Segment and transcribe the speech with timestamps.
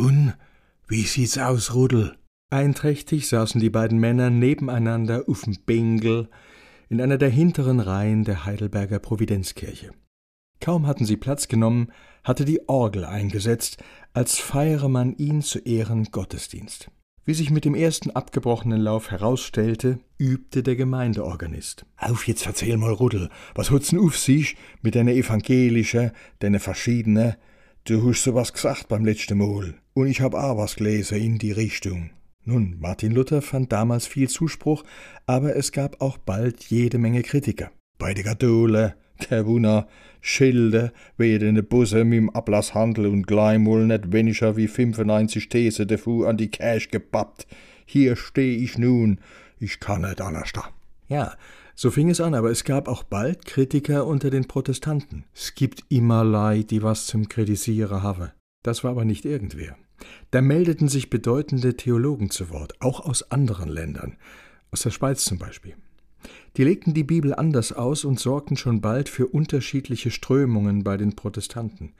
[0.00, 0.34] Und
[0.88, 2.16] wie sieht's aus, Rudel?
[2.50, 6.30] Einträchtig saßen die beiden Männer nebeneinander auf'm Bengel
[6.88, 9.90] in einer der hinteren Reihen der Heidelberger Providenzkirche.
[10.58, 11.92] Kaum hatten sie Platz genommen,
[12.24, 13.76] hatte die Orgel eingesetzt,
[14.14, 16.90] als feiere man ihn zu Ehren Gottesdienst.
[17.26, 21.84] Wie sich mit dem ersten abgebrochenen Lauf herausstellte, übte der Gemeindeorganist.
[21.98, 27.36] Auf, jetzt erzähl mal, Rudel, was hat's denn auf sich mit deiner evangelische, deine verschiedene?
[27.84, 29.79] Du hast sowas gesagt beim letzten Mal.
[30.00, 32.08] Und ich was gelesen in die Richtung.
[32.46, 34.82] Nun, Martin Luther fand damals viel Zuspruch,
[35.26, 37.70] aber es gab auch bald jede Menge Kritiker.
[37.98, 39.88] Bei der Kathole, kein Wunder,
[40.22, 46.24] Schilder werden de Busse mit dem Ablasshandel und gleichmal net weniger wie 95 These dafu
[46.24, 47.46] an die Cash gebappt.
[47.84, 49.20] Hier steh ich nun,
[49.58, 50.70] ich kann nicht anders da.
[51.08, 51.34] Ja,
[51.74, 55.26] so fing es an, aber es gab auch bald Kritiker unter den Protestanten.
[55.34, 58.30] Es gibt immer Leid, die was zum Kritisieren haben.
[58.62, 59.76] Das war aber nicht irgendwer.
[60.30, 64.16] Da meldeten sich bedeutende Theologen zu Wort, auch aus anderen Ländern,
[64.70, 65.74] aus der Schweiz zum Beispiel.
[66.56, 71.16] Die legten die Bibel anders aus und sorgten schon bald für unterschiedliche Strömungen bei den
[71.16, 71.92] Protestanten.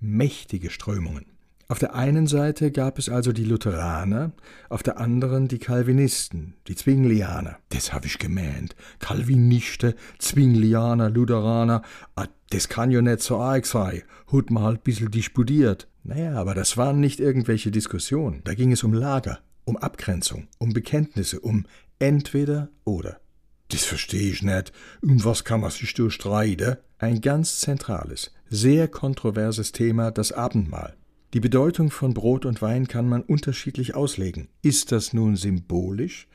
[0.00, 1.26] Mächtige Strömungen.
[1.68, 4.32] Auf der einen Seite gab es also die Lutheraner,
[4.68, 7.58] auf der anderen die Calvinisten, die Zwinglianer.
[7.70, 8.76] Das hab ich gemeint.
[8.98, 11.82] Calviniste, Zwinglianer, Lutheraner,
[12.14, 14.02] ah, das kann ja nicht so arg sein.
[14.30, 15.88] Hut mal halt bissel disputiert.
[16.04, 18.42] Naja, aber das waren nicht irgendwelche Diskussionen.
[18.44, 21.64] Da ging es um Lager, um Abgrenzung, um Bekenntnisse, um
[21.98, 23.20] entweder oder.
[23.68, 24.72] Das verstehe ich nicht.
[25.00, 26.76] Um was kann man sich da streiten?
[26.98, 30.94] Ein ganz zentrales, sehr kontroverses Thema, das Abendmahl.
[31.34, 34.48] Die Bedeutung von Brot und Wein kann man unterschiedlich auslegen.
[34.60, 36.28] Ist das nun symbolisch?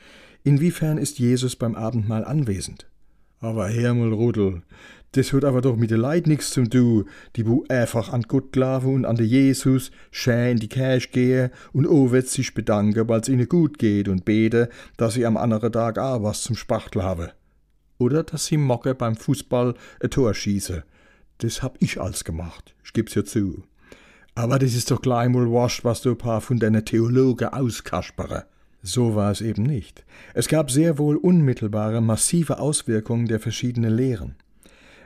[0.43, 2.87] Inwiefern ist Jesus beim Abendmahl anwesend?
[3.39, 4.63] Aber Hermel Rudel,
[5.11, 8.51] das hat aber doch mit der Leid nix zum du, die bu einfach an Gott
[8.51, 13.07] glauben und an de Jesus schön in die Kirche gehe und o wird sich bedanken,
[13.07, 17.03] weil's ihnen gut geht und bete, dass sie am anderen Tag auch was zum Spachtel
[17.03, 17.33] habe.
[17.99, 20.83] Oder dass sie mocke beim Fußball ein Tor schieße.
[21.37, 23.63] Das hab ich als gemacht, ich geb's ja zu.
[24.37, 28.45] Aber das ist doch gleich mal wascht, was du ein paar von deinen Theologen auskaspere.
[28.83, 30.05] So war es eben nicht.
[30.35, 34.35] Es gab sehr wohl unmittelbare, massive Auswirkungen der verschiedenen Lehren.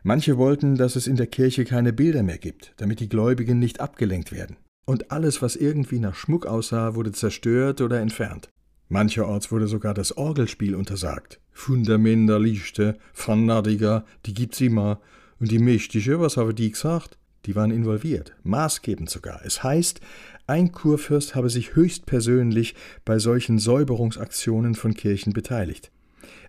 [0.04, 3.80] Manche wollten, dass es in der Kirche keine Bilder mehr gibt, damit die Gläubigen nicht
[3.80, 4.58] abgelenkt werden.
[4.84, 8.50] Und alles, was irgendwie nach Schmuck aussah, wurde zerstört oder entfernt.
[8.90, 11.40] Mancherorts wurde sogar das Orgelspiel untersagt.
[11.54, 15.00] Fundamenta Lichte, Fanatiker, die gibt's immer.
[15.40, 17.18] Und die Mächtige, was habe die gesagt?
[17.46, 19.42] Die waren involviert, maßgebend sogar.
[19.44, 20.00] Es heißt,
[20.48, 22.76] ein Kurfürst habe sich höchstpersönlich
[23.06, 25.92] bei solchen Säuberungsaktionen von Kirchen beteiligt.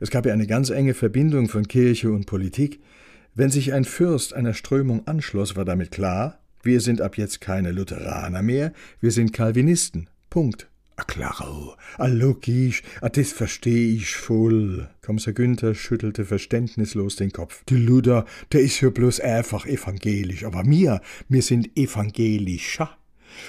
[0.00, 2.80] Es gab ja eine ganz enge Verbindung von Kirche und Politik.
[3.34, 7.72] Wenn sich ein Fürst einer Strömung anschloss, war damit klar, wir sind ab jetzt keine
[7.72, 10.10] Lutheraner mehr, wir sind Calvinisten.
[10.28, 10.71] Punkt.
[10.96, 14.88] Ah, klaro, ah, logisch, ah, das versteh ich voll.
[15.00, 17.64] Kommissar Günther schüttelte verständnislos den Kopf.
[17.64, 22.90] Die Luther, der ist ja bloß einfach evangelisch, aber mir, wir sind evangelischer.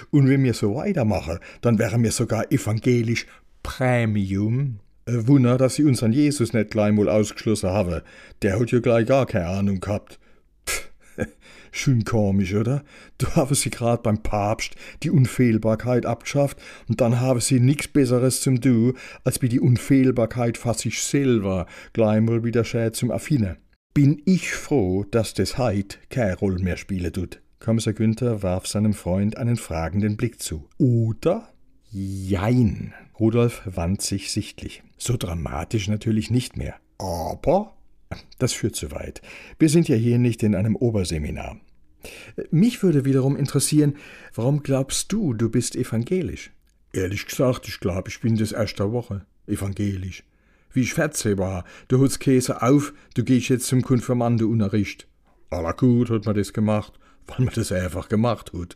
[0.09, 3.28] Und wenn wir so weitermachen, dann wären wir sogar evangelisch
[3.62, 4.80] Premium.
[5.06, 8.02] Äh, Wunder, dass sie unseren Jesus nicht gleich mal ausgeschlossen haben.
[8.42, 10.18] Der hat ja gleich gar keine Ahnung gehabt.
[11.75, 12.84] Schön komisch, oder?
[13.17, 18.41] Da haben sie grad beim Papst die Unfehlbarkeit abgeschafft und dann haben sie nix Besseres
[18.41, 23.57] zum Du, als wie die Unfehlbarkeit fast sich selber gleich mal wieder schä zum Affine.
[23.95, 27.41] Bin ich froh, dass das heit keine Rolle mehr spielen tut.
[27.59, 30.69] Kommissar Günther warf seinem Freund einen fragenden Blick zu.
[30.78, 31.50] Oder?
[31.90, 32.94] Jein.
[33.19, 34.84] Rudolf wand sich sichtlich.
[35.00, 36.75] So dramatisch natürlich nicht mehr.
[37.00, 37.73] Aber?
[38.38, 39.22] Das führt zu weit.
[39.59, 41.57] Wir sind ja hier nicht in einem Oberseminar.
[42.52, 43.96] Mich würde wiederum interessieren,
[44.34, 46.52] warum glaubst du, du bist evangelisch?
[46.91, 50.24] Ehrlich gesagt, ich glaube, ich bin das erste Woche evangelisch.
[50.72, 55.08] Wie ich 14 war, du holst Käse auf, du gehst jetzt zum Konfirmandenunterricht.
[55.50, 56.94] Aller gut hat man das gemacht,
[57.28, 58.75] weil man das einfach gemacht hat.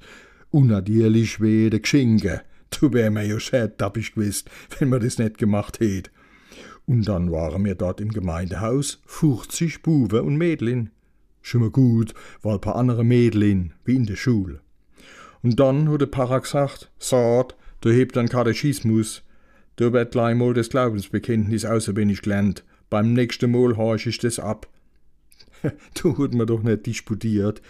[0.51, 2.41] Unnatürlich wie de Geschenke.
[2.69, 6.11] Du wär mir ja schät tappig gewesen, wenn man das nicht gemacht hätt.
[6.85, 10.91] Und dann waren wir dort im Gemeindehaus 50 Buben und Mädlin.
[11.47, 14.59] Schon mal gut, war ein paar andere Mädlin, wie in der Schule.
[15.41, 19.23] Und dann hat der Pfarrer gesagt, Saat, du hebt dann Katechismus.
[19.77, 22.65] Du wird gleich mal das Glaubensbekenntnis auswendig gelernt.
[22.89, 24.67] Beim nächsten Mal horch ich das ab.
[25.93, 27.61] du hat man doch nicht disputiert.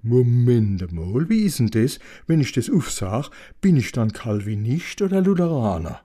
[0.00, 1.98] Moment mal, wie ist denn das?
[2.28, 3.30] Wenn ich das aufsag,
[3.60, 6.02] bin ich dann Calvinist oder Lutheraner?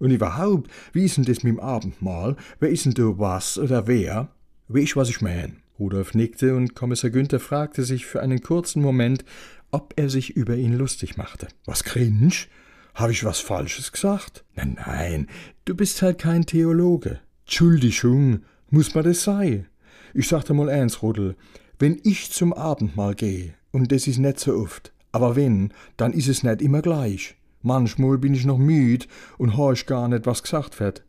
[0.00, 2.34] Und überhaupt, wie ist denn das mit dem Abendmahl?
[2.58, 4.30] Wer ist denn da was oder wer?
[4.66, 5.62] Weißt was ich mein?
[5.82, 9.24] Rudolf nickte und Kommissar Günther fragte sich für einen kurzen Moment,
[9.72, 11.48] ob er sich über ihn lustig machte.
[11.64, 12.46] Was cringe?
[12.94, 14.44] Habe ich was Falsches gesagt?
[14.54, 15.26] Nein, nein,
[15.64, 17.18] du bist halt kein Theologe.
[17.46, 19.66] Entschuldigung, muss man das sein?
[20.14, 21.34] Ich sag dir mal eins, Rudel,
[21.80, 26.28] wenn ich zum Abendmahl gehe, und das ist nicht so oft, aber wenn, dann ist
[26.28, 27.34] es nicht immer gleich.
[27.60, 31.04] Manchmal bin ich noch müd und horch gar nicht, was gesagt wird.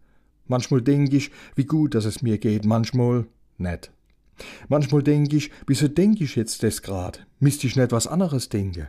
[0.47, 3.27] Manchmal denk ich, wie gut, dass es mir geht, manchmal
[3.59, 3.91] nicht.
[4.67, 7.25] Manchmal denk ich, wieso denk ich jetzt das grad?
[7.39, 8.87] Müsst ich nicht was anderes denken?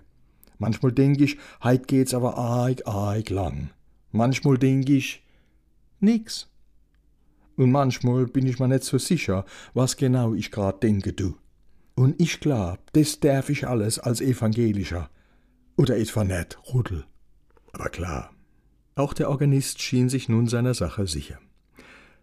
[0.58, 3.70] Manchmal denk ich, heit geht's aber arg, arg lang.
[4.12, 5.24] Manchmal denk ich,
[6.00, 6.48] nix.
[7.56, 11.36] Und manchmal bin ich mir nicht so sicher, was genau ich grad denke, du.
[11.94, 15.10] Und ich glaub, das darf ich alles als Evangelischer.
[15.76, 17.04] Oder etwa nicht, Rudel.
[17.72, 18.30] Aber klar.
[18.96, 21.38] Auch der Organist schien sich nun seiner Sache sicher.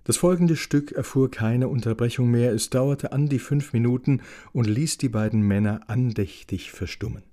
[0.03, 4.21] Das folgende Stück erfuhr keine Unterbrechung mehr, es dauerte an die fünf Minuten
[4.51, 7.23] und ließ die beiden Männer andächtig verstummen.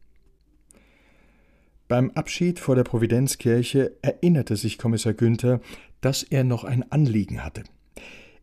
[1.89, 5.61] Beim Abschied vor der Providenzkirche erinnerte sich Kommissar Günther,
[6.03, 7.65] dass er noch ein Anliegen hatte.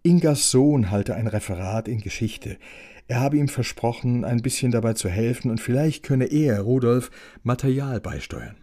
[0.02, 2.58] Ingas Sohn halte ein Referat in Geschichte.
[3.08, 7.12] Er habe ihm versprochen, ein bisschen dabei zu helfen, und vielleicht könne er, Rudolf,
[7.44, 8.58] Material beisteuern.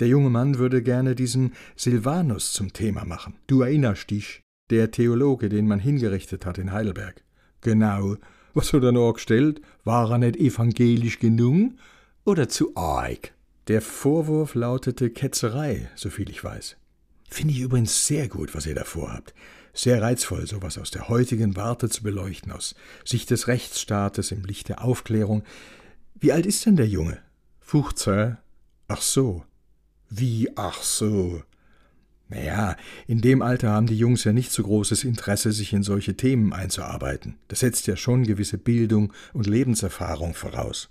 [0.00, 3.34] Der junge Mann würde gerne diesen Silvanus zum Thema machen.
[3.46, 4.41] Du erinnerst dich,
[4.72, 7.22] der Theologe, den man hingerichtet hat in Heidelberg.
[7.60, 8.16] Genau.
[8.54, 9.60] Was hat er noch gestellt?
[9.84, 11.72] War er nicht evangelisch genug?
[12.24, 13.32] Oder zu arg?
[13.68, 16.76] Der Vorwurf lautete Ketzerei, soviel ich weiß.
[17.28, 19.34] Finde ich übrigens sehr gut, was ihr da vorhabt.
[19.74, 24.68] Sehr reizvoll, sowas aus der heutigen Warte zu beleuchten, aus Sicht des Rechtsstaates im Licht
[24.68, 25.42] der Aufklärung.
[26.14, 27.18] Wie alt ist denn der Junge?
[27.60, 28.38] 15.
[28.88, 29.44] Ach so.
[30.08, 31.42] Wie ach so?
[32.32, 32.76] Naja,
[33.06, 36.54] in dem Alter haben die Jungs ja nicht so großes Interesse, sich in solche Themen
[36.54, 37.36] einzuarbeiten.
[37.48, 40.88] Das setzt ja schon gewisse Bildung und Lebenserfahrung voraus.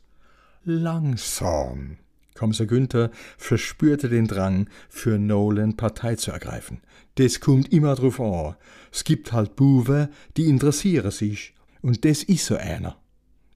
[0.66, 1.98] Langsam,
[2.36, 6.82] Kommissar Günther verspürte den Drang, für Nolan Partei zu ergreifen.
[7.16, 8.56] Das kommt immer drauf an.
[8.92, 11.56] Es gibt halt Buwe, die interessieren sich.
[11.82, 13.00] Und das ist so einer.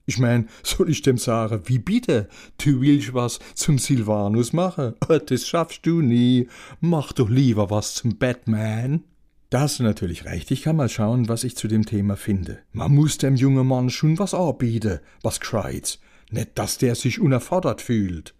[0.08, 2.28] Ich mein, soll ich dem sagen, wie bitte?
[2.58, 4.94] Du willst was zum Silvanus machen?
[5.26, 6.48] Das schaffst du nie.
[6.80, 9.02] Mach doch lieber was zum Batman.
[9.50, 10.50] Da hast du natürlich recht.
[10.50, 12.58] Ich kann mal schauen, was ich zu dem Thema finde.
[12.72, 15.98] Man muss dem jungen Mann schon was anbieten, was kreuz.
[16.30, 18.34] Nicht, dass der sich unerfordert fühlt.